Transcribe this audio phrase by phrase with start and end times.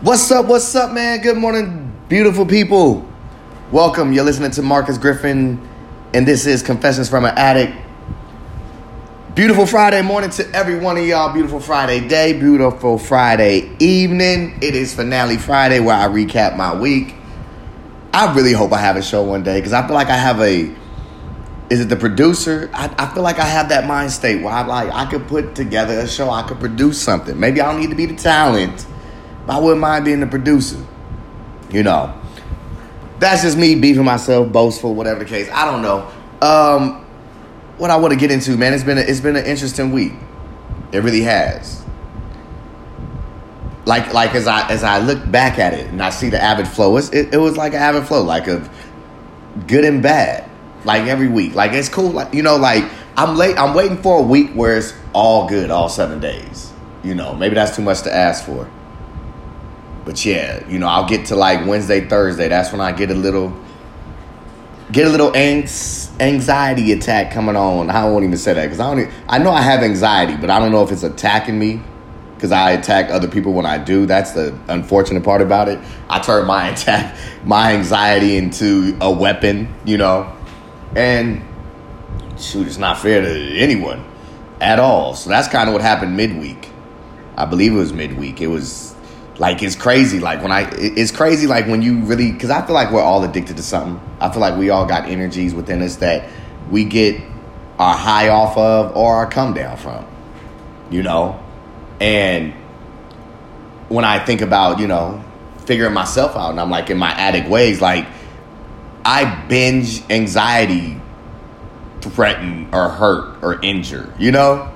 [0.00, 0.46] What's up?
[0.46, 1.20] What's up, man?
[1.22, 3.04] Good morning, beautiful people.
[3.72, 4.12] Welcome.
[4.12, 5.60] You're listening to Marcus Griffin,
[6.14, 7.76] and this is Confessions from an Addict.
[9.34, 11.32] Beautiful Friday morning to every one of y'all.
[11.32, 12.32] Beautiful Friday day.
[12.32, 14.60] Beautiful Friday evening.
[14.62, 17.16] It is finale Friday where I recap my week.
[18.14, 20.40] I really hope I have a show one day because I feel like I have
[20.40, 20.72] a.
[21.70, 22.70] Is it the producer?
[22.72, 25.56] I, I feel like I have that mind state where I like I could put
[25.56, 26.30] together a show.
[26.30, 27.38] I could produce something.
[27.38, 28.86] Maybe I don't need to be the talent.
[29.48, 30.84] I wouldn't mind being the producer.
[31.70, 32.14] You know.
[33.18, 35.48] That's just me beefing myself, boastful, whatever the case.
[35.50, 36.10] I don't know.
[36.40, 37.04] Um,
[37.76, 40.12] what I want to get into, man, it's been a, it's been an interesting week.
[40.92, 41.84] It really has.
[43.84, 46.68] Like like as I as I look back at it and I see the avid
[46.68, 48.68] flow, it, it was like an avid flow, like of
[49.66, 50.48] good and bad,
[50.84, 51.54] like every week.
[51.54, 52.84] Like it's cool, like you know, like
[53.16, 53.58] I'm late.
[53.58, 56.72] I'm waiting for a week where it's all good, all seven days.
[57.02, 58.70] You know, maybe that's too much to ask for.
[60.08, 62.48] But yeah, you know, I'll get to like Wednesday, Thursday.
[62.48, 63.54] That's when I get a little
[64.90, 67.90] get a little angst, anxiety attack coming on.
[67.90, 69.00] I won't even say that because I don't.
[69.00, 71.82] Even, I know I have anxiety, but I don't know if it's attacking me
[72.34, 74.06] because I attack other people when I do.
[74.06, 75.78] That's the unfortunate part about it.
[76.08, 80.34] I turn my attack, my anxiety into a weapon, you know,
[80.96, 81.42] and
[82.38, 84.02] shoot, it's not fair to anyone
[84.58, 85.12] at all.
[85.14, 86.70] So that's kind of what happened midweek.
[87.36, 88.40] I believe it was midweek.
[88.40, 88.94] It was
[89.38, 90.18] like it's crazy.
[90.20, 93.22] Like when i it's crazy like when you really because i feel like we're all
[93.24, 94.00] addicted to something.
[94.20, 96.28] I feel like we all got energies within us that
[96.70, 97.20] we get
[97.78, 100.04] our high off of or our come down from
[100.90, 101.38] you know?
[102.00, 102.54] And
[103.88, 105.22] when i think about you know
[105.64, 108.06] figuring myself out and i'm like in my addict ways like
[109.04, 111.00] i binge anxiety
[112.00, 114.72] threaten or hurt or injure you know?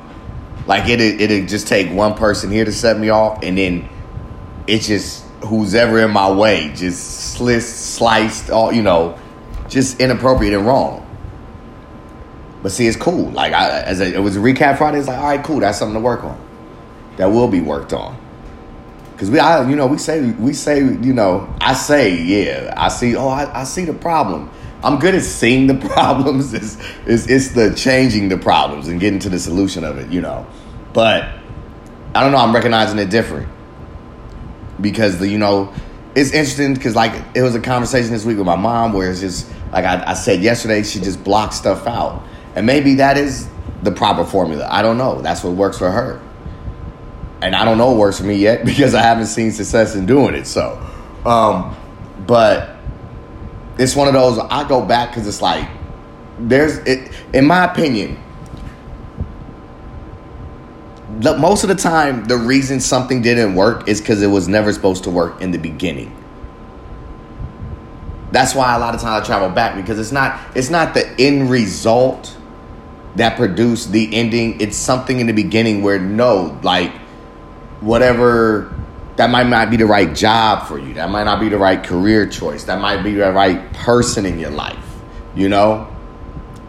[0.67, 3.89] Like it it'd just take one person here to set me off and then
[4.67, 9.19] it's just who's ever in my way, just sliced, sliced, all you know,
[9.69, 10.99] just inappropriate and wrong.
[12.63, 13.31] But see, it's cool.
[13.31, 15.61] Like I, as a, it was a recap Friday, it's like, all right, cool.
[15.61, 16.39] That's something to work on.
[17.17, 18.21] That will be worked on.
[19.17, 22.89] Cause we, I, you know, we say, we say, you know, I say, yeah, I
[22.89, 23.15] see.
[23.15, 24.51] Oh, I, I see the problem.
[24.83, 26.55] I'm good at seeing the problems.
[26.55, 26.77] It's,
[27.07, 30.47] it's, it's the changing the problems and getting to the solution of it, you know.
[30.93, 31.29] But
[32.15, 32.39] I don't know.
[32.39, 33.49] I'm recognizing it different
[34.81, 35.73] because the you know
[36.15, 39.21] it's interesting because like it was a conversation this week with my mom where it's
[39.21, 42.23] just like I, I, said yesterday she just blocks stuff out.
[42.55, 43.49] And maybe that is
[43.83, 44.69] the proper formula.
[44.71, 45.23] I don't know.
[45.23, 46.21] That's what works for her.
[47.41, 50.07] And i don't know what works for me yet because i haven't seen success in
[50.07, 50.81] doing it so
[51.27, 51.77] um,
[52.27, 52.77] but
[53.79, 55.69] it's one of those i go back because it's like
[56.39, 58.17] there's it in my opinion
[61.21, 65.05] most of the time, the reason something didn't work is because it was never supposed
[65.05, 66.17] to work in the beginning.
[68.31, 71.07] That's why a lot of times I travel back because it's not it's not the
[71.21, 72.35] end result
[73.17, 74.59] that produced the ending.
[74.61, 76.93] It's something in the beginning where no, like
[77.81, 78.75] whatever
[79.17, 80.95] that might not be the right job for you.
[80.95, 82.65] That might not be the right career choice.
[82.65, 84.79] That might be the right person in your life.
[85.35, 85.95] You know?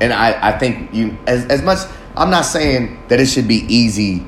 [0.01, 1.79] And I, I think you as as much
[2.17, 4.27] I'm not saying that it should be easy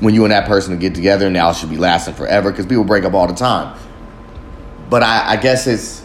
[0.00, 3.04] when you and that person get together now should be lasting forever because people break
[3.04, 3.78] up all the time.
[4.90, 6.04] But I, I guess it's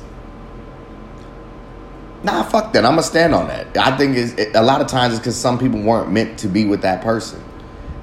[2.24, 2.86] nah, fuck that.
[2.86, 3.76] I'm gonna stand on that.
[3.78, 6.48] I think it's, it, a lot of times it's because some people weren't meant to
[6.48, 7.44] be with that person.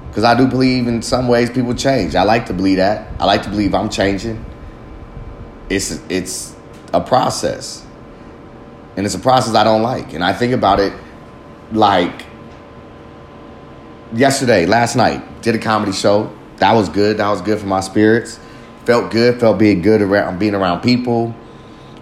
[0.09, 2.15] Because I do believe in some ways people change.
[2.15, 3.07] I like to believe that.
[3.19, 4.43] I like to believe I'm changing.
[5.69, 6.55] It's it's
[6.93, 7.85] a process,
[8.97, 10.13] and it's a process I don't like.
[10.13, 10.93] And I think about it
[11.71, 12.25] like
[14.13, 16.31] yesterday, last night, did a comedy show.
[16.57, 17.17] That was good.
[17.17, 18.39] That was good for my spirits.
[18.85, 19.39] Felt good.
[19.39, 21.35] Felt being good around being around people,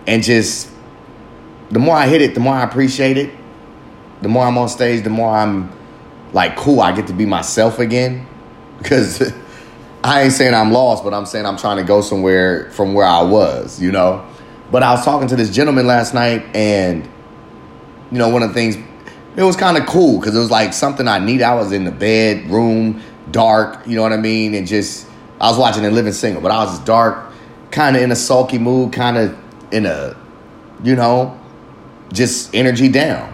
[0.05, 0.69] and just
[1.69, 3.33] the more I hit it, the more I appreciate it.
[4.21, 5.71] The more I'm on stage, the more I'm
[6.33, 6.81] like cool.
[6.81, 8.25] I get to be myself again
[8.77, 9.33] because
[10.03, 13.05] I ain't saying I'm lost, but I'm saying I'm trying to go somewhere from where
[13.05, 14.25] I was, you know.
[14.71, 17.03] But I was talking to this gentleman last night, and
[18.11, 18.77] you know, one of the things
[19.35, 21.43] it was kind of cool because it was like something I needed.
[21.43, 23.01] I was in the bedroom,
[23.31, 25.07] dark, you know what I mean, and just
[25.39, 27.31] I was watching the Living Single, but I was dark,
[27.71, 29.37] kind of in a sulky mood, kind of
[29.71, 30.15] in a,
[30.83, 31.39] you know,
[32.13, 33.33] just energy down.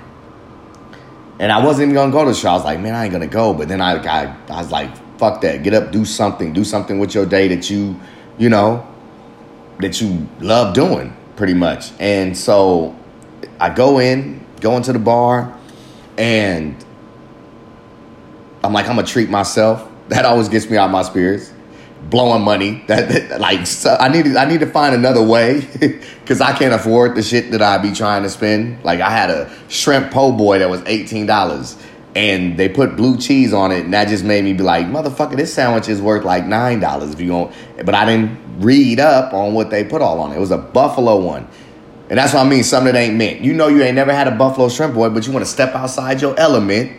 [1.40, 2.50] And I wasn't even gonna go to the show.
[2.50, 3.54] I was like, man, I ain't gonna go.
[3.54, 5.63] But then I, I, I was like, fuck that.
[5.63, 6.54] Get up, do something.
[6.54, 8.00] Do something with your day that you,
[8.38, 8.88] you know,
[9.80, 11.92] that you love doing, pretty much.
[12.00, 12.95] And so
[13.60, 15.57] I go in, go into the bar
[16.18, 16.84] and
[18.63, 19.89] I'm like, I'm gonna treat myself.
[20.10, 21.51] That always gets me out my spirits.
[22.10, 22.83] blowing money.
[22.88, 25.62] That, that like so I need to, I need to find another way
[26.21, 28.83] because I can't afford the shit that I be trying to spend.
[28.83, 31.77] Like I had a shrimp po' boy that was eighteen dollars,
[32.15, 35.36] and they put blue cheese on it, and that just made me be like, motherfucker,
[35.38, 37.54] this sandwich is worth like nine dollars if you don't.
[37.86, 40.38] But I didn't read up on what they put all on it.
[40.38, 41.48] It was a buffalo one.
[42.09, 43.42] And that's what I mean, something that ain't meant.
[43.42, 45.74] You know you ain't never had a buffalo shrimp boy, but you want to step
[45.74, 46.92] outside your element,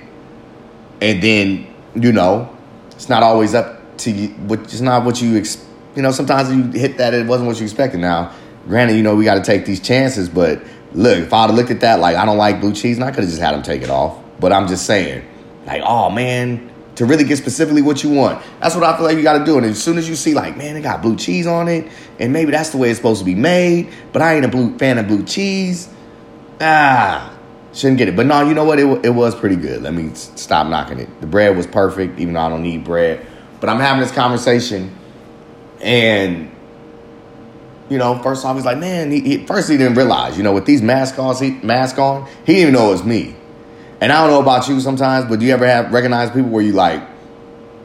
[1.01, 2.55] and then you know
[2.93, 4.35] it's not always up to you.
[4.51, 5.65] It's not what you ex-
[5.95, 6.11] you know.
[6.11, 8.01] Sometimes you hit that, it wasn't what you expected.
[8.01, 8.33] Now,
[8.67, 10.63] granted, you know we got to take these chances, but
[10.93, 13.11] look, if I'd have looked at that like I don't like blue cheese, and I
[13.11, 14.19] could have just had them take it off.
[14.41, 15.25] But I'm just saying,
[15.67, 18.43] like, oh man, to really get specifically what you want.
[18.61, 19.57] That's what I feel like you got to do.
[19.57, 22.33] And as soon as you see, like, man, it got blue cheese on it, and
[22.33, 24.99] maybe that's the way it's supposed to be made, but I ain't a blue fan
[24.99, 25.89] of blue cheese.
[26.61, 27.34] Ah,
[27.75, 28.17] shouldn't get it.
[28.17, 28.79] But no, you know what?
[28.79, 29.83] It, it was pretty good.
[29.83, 31.21] Let me stop knocking it.
[31.21, 33.27] The bread was perfect, even though I don't need bread.
[33.61, 34.95] But I'm having this conversation,
[35.81, 36.55] and
[37.89, 40.53] you know, first off, he's like, man, he, he, first he didn't realize, you know,
[40.53, 43.37] with these masks on, he, mask on, he didn't even know it was me.
[44.01, 46.63] And I don't know about you sometimes, but do you ever have recognize people where
[46.63, 47.03] you like,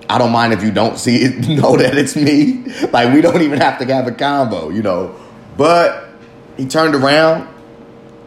[0.10, 2.64] I don't mind if you don't see it, know that it's me.
[2.92, 5.16] Like we don't even have to have a combo, you know.
[5.58, 6.10] But
[6.58, 7.48] he turned around.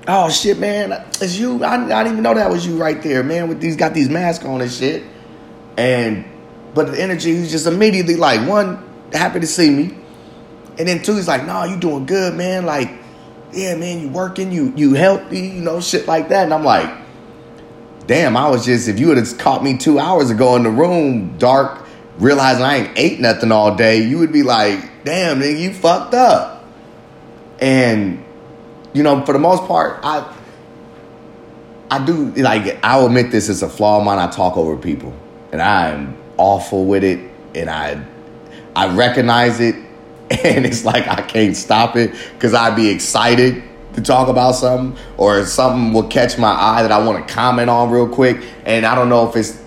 [0.08, 1.62] Oh shit, man, it's you.
[1.62, 3.48] I, I didn't even know that was you right there, man.
[3.48, 5.04] With these got these masks on and shit.
[5.76, 6.24] And
[6.74, 8.82] but the energy, he's just immediately like one
[9.12, 9.96] happy to see me,
[10.78, 12.66] and then two, he's like, "Nah, you doing good, man.
[12.66, 12.90] Like,
[13.52, 17.02] yeah, man, you working, you you healthy, you know, shit like that." And I'm like,
[18.06, 20.70] damn, I was just, if you would have caught me two hours ago in the
[20.70, 21.86] room, dark,
[22.18, 26.14] realizing I ain't ate nothing all day, you would be like, damn, nigga, you fucked
[26.14, 26.64] up.
[27.60, 28.24] And,
[28.92, 30.36] you know, for the most part, I,
[31.90, 34.18] I do, like, I'll admit this is a flaw of mine.
[34.18, 35.14] I talk over people,
[35.52, 37.20] and I'm awful with it,
[37.54, 38.02] and I,
[38.74, 39.74] I recognize it,
[40.30, 43.62] and it's like I can't stop it because I'd be excited
[43.94, 47.68] to talk about something or something will catch my eye that I want to comment
[47.68, 48.42] on real quick.
[48.64, 49.61] And I don't know if it's,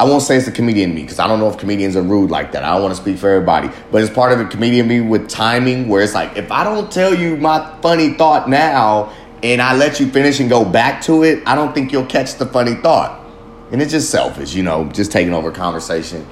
[0.00, 2.30] I won't say it's the comedian me because I don't know if comedians are rude
[2.30, 2.64] like that.
[2.64, 5.28] I don't want to speak for everybody, but it's part of the comedian me with
[5.28, 9.12] timing where it's like, if I don't tell you my funny thought now
[9.42, 12.34] and I let you finish and go back to it, I don't think you'll catch
[12.34, 13.24] the funny thought.
[13.70, 16.26] And it's just selfish, you know, just taking over conversation.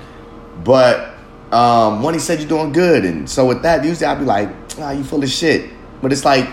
[0.64, 1.14] But
[1.52, 4.48] um, when he said you're doing good, and so with that, usually I'd be like,
[4.78, 5.70] ah, you full of shit.
[6.02, 6.48] But it's like,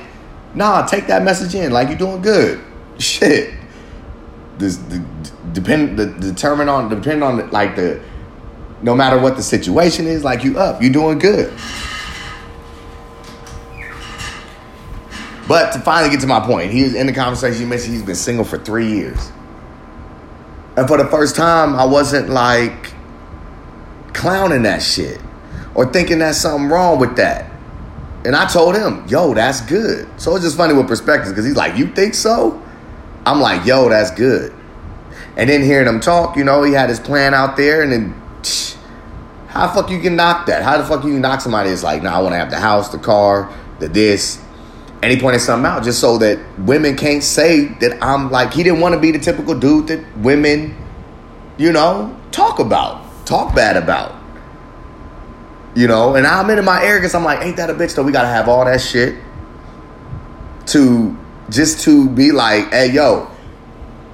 [0.55, 1.71] Nah, take that message in.
[1.71, 2.63] Like you're doing good.
[2.97, 3.53] Shit.
[4.57, 5.05] This the,
[5.55, 8.01] depend the determine on depend on like the
[8.81, 11.51] no matter what the situation is, like you up, you doing good.
[15.47, 17.61] But to finally get to my point, he was in the conversation.
[17.61, 19.31] You mentioned he's been single for three years,
[20.75, 22.93] and for the first time, I wasn't like
[24.13, 25.19] clowning that shit
[25.73, 27.51] or thinking there's something wrong with that.
[28.25, 30.07] And I told him, yo, that's good.
[30.19, 32.61] So it's just funny with perspectives because he's like, you think so?
[33.25, 34.53] I'm like, yo, that's good.
[35.37, 38.21] And then hearing him talk, you know, he had his plan out there, and then
[39.47, 40.63] how the fuck you can knock that?
[40.63, 42.59] How the fuck you can knock somebody that's like, nah, I want to have the
[42.59, 44.41] house, the car, the this.
[45.01, 48.63] And he pointed something out just so that women can't say that I'm like, he
[48.63, 50.75] didn't want to be the typical dude that women,
[51.57, 54.15] you know, talk about, talk bad about.
[55.75, 57.13] You know, and I'm into my arrogance.
[57.13, 58.03] I'm like, ain't that a bitch though?
[58.03, 59.21] We gotta have all that shit
[60.67, 61.15] to
[61.49, 63.29] just to be like, hey, yo,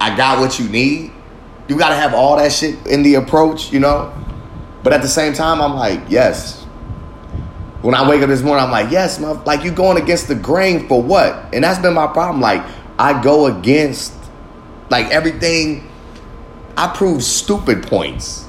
[0.02, 1.12] I got what you need.
[1.68, 4.12] You gotta have all that shit in the approach, you know?
[4.82, 6.64] But at the same time, I'm like, yes.
[7.82, 10.34] When I wake up this morning, I'm like, yes, my, like you going against the
[10.34, 11.54] grain for what?
[11.54, 12.40] And that's been my problem.
[12.40, 12.64] Like,
[12.98, 14.12] I go against
[14.90, 15.88] like everything.
[16.76, 18.48] I prove stupid points.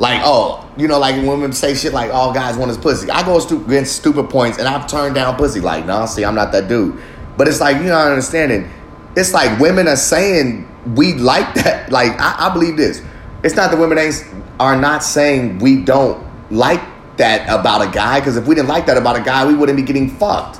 [0.00, 3.08] Like, oh, you know, like women say shit like, all guys want is pussy.
[3.10, 5.60] I go against stupid points and I've turned down pussy.
[5.60, 7.00] Like, no, see, I'm not that dude.
[7.36, 8.68] But it's like, you know, understanding.
[9.16, 11.82] It's like women are saying we like that.
[11.92, 13.02] Like, I, I believe this.
[13.42, 14.24] It's not that women ain't,
[14.58, 16.80] are not saying we don't like
[17.18, 18.18] that about a guy.
[18.18, 20.58] Because if we didn't like that about a guy, we wouldn't be getting fucked.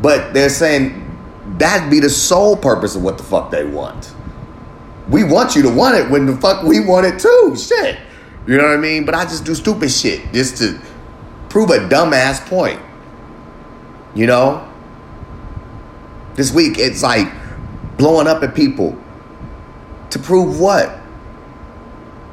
[0.00, 1.04] But they're saying
[1.58, 4.14] that'd be the sole purpose of what the fuck they want.
[5.10, 7.54] We want you to want it when the fuck we want it too.
[7.58, 7.98] Shit.
[8.46, 9.04] You know what I mean?
[9.04, 10.80] But I just do stupid shit just to
[11.50, 12.80] prove a dumbass point.
[14.14, 14.70] You know?
[16.34, 17.28] This week it's like
[17.96, 18.98] blowing up at people.
[20.10, 21.00] To prove what?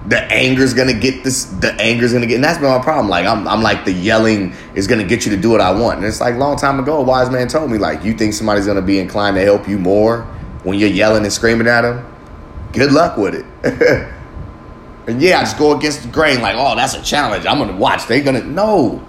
[0.07, 3.07] The anger's gonna get this the anger's gonna get and that's been my problem.
[3.07, 5.97] Like I'm I'm like the yelling is gonna get you to do what I want.
[5.97, 8.65] And it's like long time ago, a wise man told me, like, you think somebody's
[8.65, 10.23] gonna be inclined to help you more
[10.63, 12.05] when you're yelling and screaming at them?
[12.73, 14.13] Good luck with it.
[15.07, 17.45] And yeah, I just go against the grain, like, oh, that's a challenge.
[17.45, 18.07] I'm gonna watch.
[18.07, 19.05] They gonna no.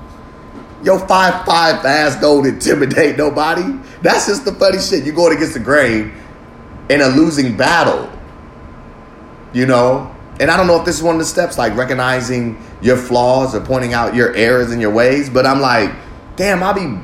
[0.83, 3.79] Yo, five five ass don't intimidate nobody.
[4.01, 5.05] That's just the funny shit.
[5.05, 6.13] You going against the grain
[6.93, 8.11] in a losing battle.
[9.53, 10.15] You know?
[10.41, 13.55] And I don't know if this is one of the steps, like recognizing your flaws
[13.55, 15.93] or pointing out your errors in your ways, but I'm like,
[16.37, 17.01] damn, I'll be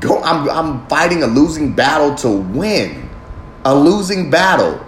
[0.00, 3.08] go I'm I'm fighting a losing battle to win.
[3.64, 4.84] A losing battle.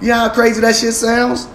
[0.00, 1.46] You know how crazy that shit sounds?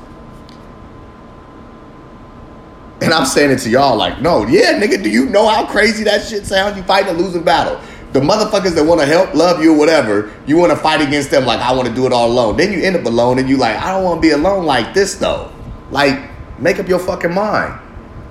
[3.01, 6.03] And I'm saying it to y'all like, no, yeah, nigga, do you know how crazy
[6.03, 6.77] that shit sounds?
[6.77, 7.81] You fighting a losing battle.
[8.13, 11.31] The motherfuckers that want to help, love you, or whatever, you want to fight against
[11.31, 12.57] them like I want to do it all alone.
[12.57, 14.93] Then you end up alone and you like, I don't want to be alone like
[14.93, 15.51] this though.
[15.91, 17.79] Like, make up your fucking mind.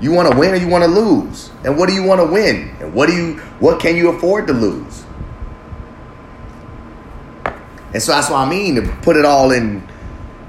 [0.00, 1.50] You want to win or you want to lose?
[1.64, 2.74] And what do you want to win?
[2.80, 5.04] And what do you what can you afford to lose?
[7.92, 9.86] And so that's what I mean to put it all in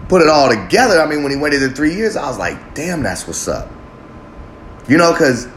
[0.08, 1.02] put it all together.
[1.02, 3.70] I mean, when he went into three years, I was like, damn, that's what's up.
[4.88, 5.48] You know, because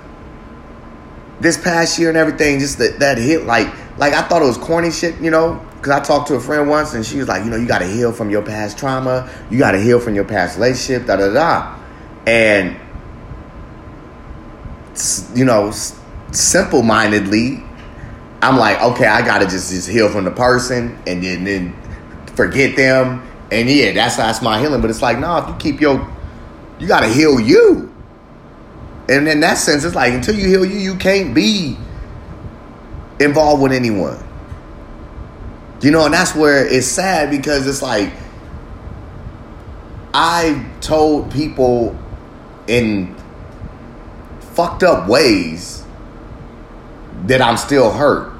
[1.45, 4.57] this past year and everything, just that, that hit, like, like I thought it was
[4.57, 7.45] corny shit, you know, because I talked to a friend once and she was like,
[7.45, 10.15] you know, you got to heal from your past trauma, you got to heal from
[10.15, 11.79] your past relationship, da da da.
[12.27, 12.81] And,
[15.35, 15.71] you know,
[16.33, 17.63] simple mindedly,
[18.41, 21.77] I'm like, okay, I got to just, just heal from the person and then, then
[22.35, 23.23] forget them.
[23.53, 24.81] And yeah, that's that's my healing.
[24.81, 26.11] But it's like, no, if you keep your,
[26.79, 27.94] you got to heal you.
[29.09, 31.77] And in that sense, it's like until you heal you, you can't be
[33.21, 34.19] involved with anyone.
[35.83, 38.13] You know, and that's where it's sad because it's like
[40.15, 41.99] I told people
[42.67, 43.15] in
[44.55, 45.85] fucked up ways
[47.27, 48.33] that I'm still hurt.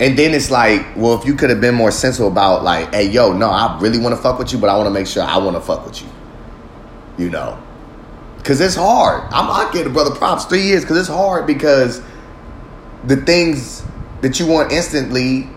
[0.00, 3.08] And then it's like, well, if you could have been more sensible about like, hey,
[3.08, 5.22] yo, no, I really want to fuck with you, but I want to make sure
[5.22, 6.08] I want to fuck with you.
[7.18, 7.62] You know.
[8.46, 9.24] Cause it's hard.
[9.32, 12.00] I'm not getting brother props three years because it's hard because
[13.02, 13.82] the things
[14.20, 15.48] that you want instantly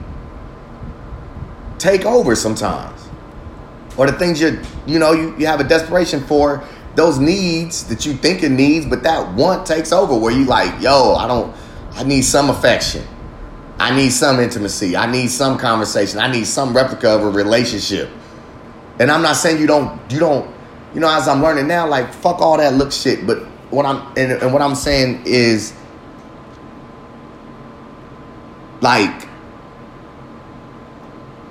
[1.78, 3.00] take over sometimes.
[3.96, 6.64] Or the things you you know you, you have a desperation for
[6.96, 10.82] those needs that you think it needs, but that want takes over where you like,
[10.82, 11.56] yo, I don't
[11.92, 13.06] I need some affection.
[13.78, 14.98] I need some intimacy.
[14.98, 16.18] I need some conversation.
[16.18, 18.10] I need some replica of a relationship.
[19.00, 20.59] And I'm not saying you don't you don't
[20.94, 23.26] you know, as I'm learning now, like fuck all that look shit.
[23.28, 25.74] But what I'm and, and what I'm saying is
[28.82, 29.28] like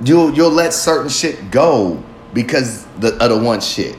[0.03, 2.03] you'll you'll let certain shit go
[2.35, 3.97] because the other one shit.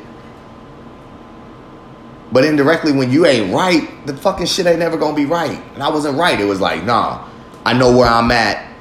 [2.32, 5.60] But indirectly, when you ain't right, the fucking shit ain't never gonna be right.
[5.74, 6.40] And I wasn't right.
[6.40, 7.28] It was like, nah,
[7.66, 8.72] I know where I'm at.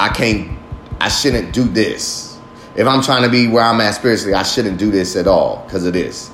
[0.00, 0.58] I can't.
[1.00, 2.35] I shouldn't do this
[2.76, 5.62] if I'm trying to be where I'm at spiritually, I shouldn't do this at all
[5.64, 6.30] because of this.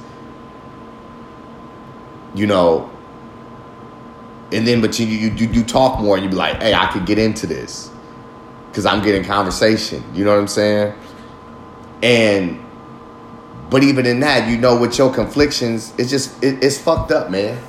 [2.35, 2.91] You know,
[4.53, 7.07] and then but you you you talk more and you be like, hey, I could
[7.07, 7.91] get into this
[8.69, 10.03] because I'm getting conversation.
[10.15, 10.95] You know what I'm saying?
[12.03, 12.65] And
[13.71, 17.31] but even in that, you know, with your conflictions, it's just it, it's fucked up,
[17.31, 17.63] man.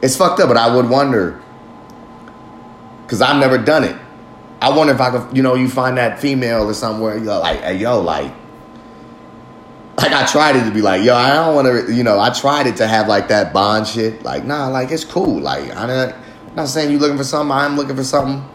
[0.00, 0.48] It's fucked up.
[0.48, 1.40] But I would wonder
[3.02, 3.96] because I've never done it.
[4.62, 7.60] I wonder if I could, you know, you find that female or somewhere, you're like,
[7.62, 8.32] hey, yo, like,
[9.96, 12.30] like I tried it to be like, yo, I don't want to, you know, I
[12.30, 14.22] tried it to have like that bond shit.
[14.22, 15.40] Like, nah, like it's cool.
[15.40, 17.50] Like, I'm not, I'm not saying you looking for something.
[17.50, 18.48] I'm looking for something.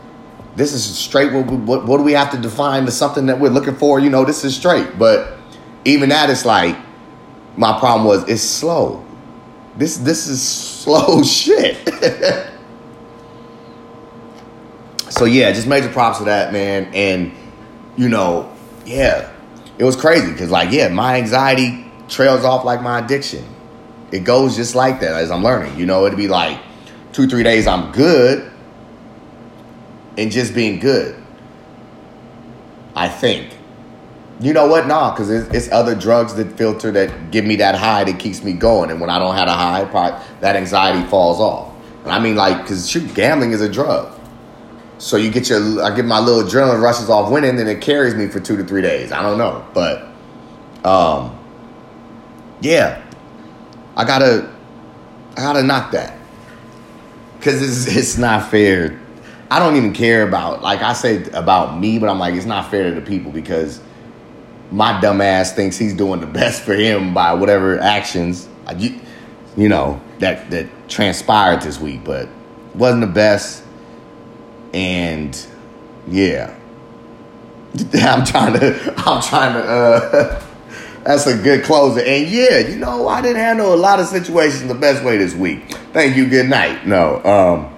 [0.55, 1.33] This is straight.
[1.33, 3.99] What, what, what do we have to define to something that we're looking for?
[3.99, 4.97] You know, this is straight.
[4.97, 5.37] But
[5.83, 6.77] even that, it's like
[7.57, 9.05] my problem was it's slow.
[9.75, 11.77] This this is slow shit.
[15.17, 16.93] so yeah, just major props to that, man.
[16.93, 17.33] And
[17.97, 18.53] you know,
[18.85, 19.31] yeah,
[19.77, 23.45] it was crazy because like, yeah, my anxiety trails off like my addiction.
[24.11, 25.77] It goes just like that as I'm learning.
[25.77, 26.59] You know, it'd be like
[27.11, 28.51] two, three days I'm good
[30.17, 31.21] and just being good.
[32.95, 33.53] I think.
[34.39, 34.87] You know what?
[34.87, 38.43] Nah, because it's, it's, other drugs that filter that give me that high that keeps
[38.43, 38.91] me going.
[38.91, 41.73] And when I don't have a high, that anxiety falls off.
[42.03, 44.16] And I mean, like, because shoot, gambling is a drug.
[44.99, 48.15] So you get your, I get my little adrenaline rushes off winning, and it carries
[48.15, 49.11] me for two to three days.
[49.11, 50.07] I don't know, but,
[50.83, 51.37] um,
[52.61, 53.03] yeah,
[53.95, 54.51] I gotta,
[55.37, 56.17] I gotta knock that
[57.37, 58.99] because it's it's not fair.
[59.49, 62.69] I don't even care about like I say about me, but I'm like it's not
[62.69, 63.79] fair to the people because
[64.71, 68.99] my dumb ass thinks he's doing the best for him by whatever actions you,
[69.55, 72.27] you know that that transpired this week, but
[72.75, 73.63] wasn't the best
[74.73, 75.47] and
[76.07, 76.55] yeah,
[77.93, 80.43] I'm trying to I'm trying to uh,
[81.07, 82.01] That's a good closer.
[82.01, 85.33] And yeah, you know, I didn't handle a lot of situations the best way this
[85.33, 85.71] week.
[85.93, 86.27] Thank you.
[86.27, 86.85] Good night.
[86.85, 87.73] No, um,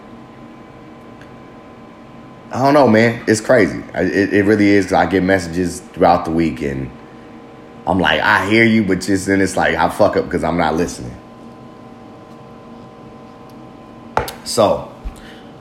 [2.51, 3.24] I don't know, man.
[3.27, 3.84] It's crazy.
[3.93, 4.91] It, it really is.
[4.91, 6.89] I get messages throughout the week, and
[7.86, 10.58] I'm like, I hear you, but just then it's like I fuck up because I'm
[10.58, 11.15] not listening.
[14.43, 14.88] So,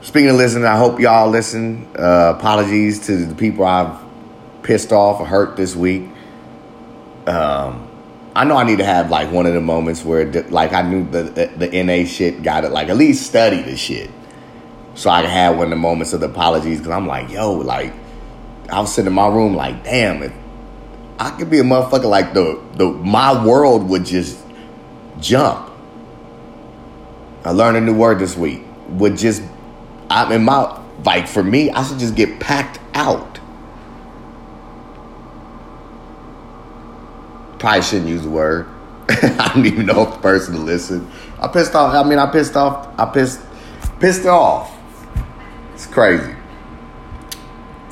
[0.01, 1.87] speaking of listening, I hope y'all listen.
[1.97, 3.97] Uh, apologies to the people I've
[4.63, 6.03] pissed off or hurt this week.
[7.25, 7.89] Um,
[8.35, 11.09] I know I need to have like one of the moments where like I knew
[11.09, 14.09] the, the, the NA shit got it like at least study the shit
[14.95, 17.51] so I can have one of the moments of the apologies because I'm like yo
[17.51, 17.91] like
[18.71, 20.31] I was sitting in my room like damn if
[21.19, 24.41] I could be a motherfucker like the the my world would just
[25.19, 25.69] jump.
[27.43, 28.61] I learned a new word this week.
[28.89, 29.43] Would just
[30.09, 33.39] I'm in my like for me I should just get packed out.
[37.59, 38.67] Probably shouldn't use the word.
[39.09, 41.09] I don't even know if the person will listen.
[41.41, 41.93] I pissed off.
[41.93, 42.87] I mean, I pissed off.
[42.97, 43.41] I pissed
[43.99, 44.77] pissed off.
[45.73, 46.35] It's crazy.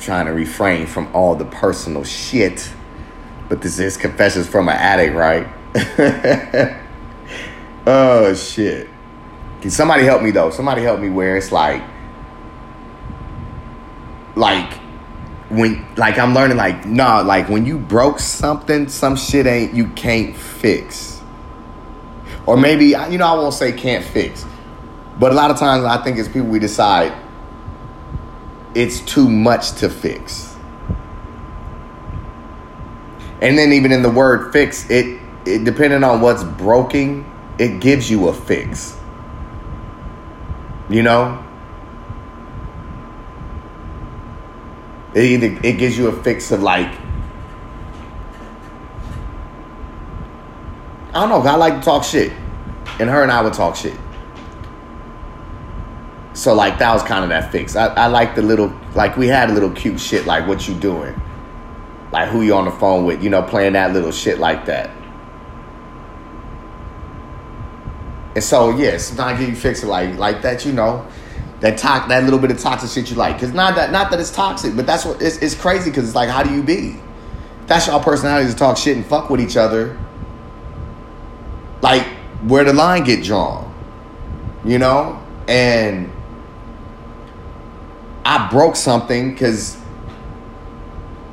[0.00, 2.70] trying to refrain from all the personal shit.
[3.48, 5.46] But this is confessions from an addict, right?
[7.86, 8.88] oh shit.
[9.60, 10.50] Can somebody help me though?
[10.50, 11.82] Somebody help me where it's like
[14.38, 14.72] like
[15.50, 19.88] when like I'm learning like nah like when you broke something some shit ain't you
[19.88, 21.20] can't fix.
[22.46, 24.46] Or maybe you know I won't say can't fix.
[25.18, 27.12] But a lot of times I think as people we decide
[28.74, 30.54] it's too much to fix.
[33.40, 37.26] And then even in the word fix it, it depending on what's broken
[37.58, 38.96] it gives you a fix.
[40.88, 41.44] You know
[45.14, 46.88] It either it gives you a fix of like
[51.08, 51.50] I don't know.
[51.50, 52.32] I like to talk shit,
[53.00, 53.98] and her and I would talk shit.
[56.34, 57.74] So like that was kind of that fix.
[57.74, 60.74] I, I like the little like we had a little cute shit like what you
[60.74, 61.20] doing,
[62.12, 64.90] like who you on the phone with, you know, playing that little shit like that.
[68.34, 71.04] And so yes, yeah, sometimes you fix it like like that, you know
[71.60, 73.36] that talk that little bit of toxic shit you like.
[73.36, 76.14] Because not that not that it's toxic but that's what it's, it's crazy because it's
[76.14, 76.96] like how do you be?
[77.66, 79.98] That's y'all personalities to talk shit and fuck with each other.
[81.82, 82.06] Like
[82.42, 83.68] where the line get drawn
[84.64, 85.20] you know?
[85.48, 86.12] And
[88.24, 89.76] i broke something because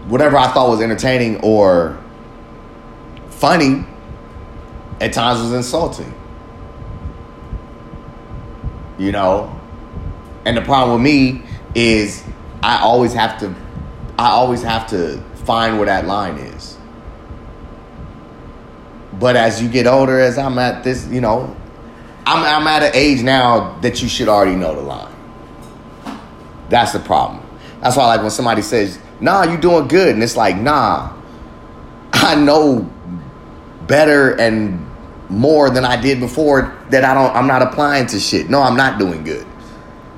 [0.08, 2.02] whatever i thought was entertaining or
[3.28, 3.84] funny
[5.02, 6.14] at times was insulting.
[8.98, 9.55] You know
[10.46, 11.42] and the problem with me
[11.74, 12.24] is
[12.64, 13.54] I always have to
[14.18, 16.78] I always have to find where that line is.
[19.20, 21.56] But as you get older, as I'm at this, you know,
[22.26, 25.14] I'm I'm at an age now that you should already know the line.
[26.70, 27.42] That's the problem.
[27.82, 31.14] That's why like when somebody says, nah, you doing good, and it's like, nah,
[32.14, 32.90] I know
[33.88, 34.84] better and
[35.30, 38.50] more than I did before that I don't I'm not applying to shit.
[38.50, 39.46] No, I'm not doing good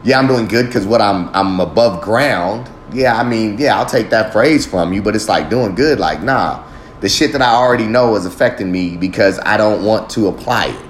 [0.07, 2.69] yeah, I'm doing good because what I'm I'm above ground.
[2.93, 5.99] Yeah, I mean, yeah, I'll take that phrase from you, but it's like doing good.
[5.99, 6.63] Like, nah,
[7.01, 10.67] the shit that I already know is affecting me because I don't want to apply
[10.67, 10.85] it.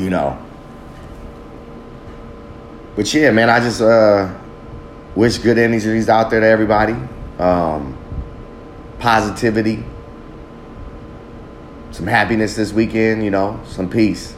[0.00, 0.38] You know.
[2.94, 4.32] But yeah, man, I just uh,
[5.16, 6.94] wish good energies out there to everybody.
[7.40, 7.98] Um,
[9.00, 9.82] positivity,
[11.90, 14.36] some happiness this weekend, you know, some peace.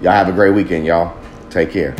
[0.00, 1.16] Y'all have a great weekend, y'all.
[1.48, 1.96] Take care.